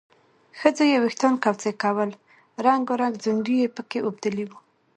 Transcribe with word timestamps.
ښځو 0.59 0.83
یې 0.91 0.97
وېښتان 1.03 1.33
کوڅۍ 1.43 1.73
کول، 1.83 2.11
رنګارنګ 2.65 3.13
ځونډي 3.23 3.55
یې 3.61 3.67
پکې 3.75 3.99
اوبدلي 4.01 4.43
وو 4.47 4.57